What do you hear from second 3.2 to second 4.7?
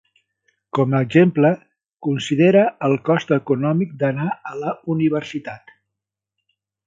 econòmic d"anar a